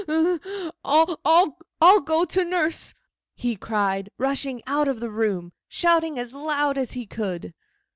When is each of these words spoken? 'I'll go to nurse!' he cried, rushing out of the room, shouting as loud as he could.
'I'll 0.83 2.01
go 2.05 2.25
to 2.25 2.43
nurse!' 2.43 2.95
he 3.35 3.55
cried, 3.55 4.09
rushing 4.17 4.63
out 4.65 4.87
of 4.87 4.99
the 4.99 5.11
room, 5.11 5.53
shouting 5.67 6.17
as 6.17 6.33
loud 6.33 6.75
as 6.79 6.93
he 6.93 7.05
could. 7.05 7.53